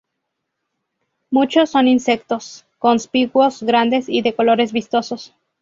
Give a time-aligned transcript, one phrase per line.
[1.29, 5.35] Muchos son insectos conspicuos, grandes y de colores vistosos.